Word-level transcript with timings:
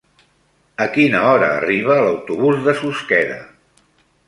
A 0.85 0.87
quina 0.95 1.21
hora 1.33 1.51
arriba 1.59 1.99
l'autobús 2.07 2.59
de 2.69 2.77
Susqueda? 2.83 3.39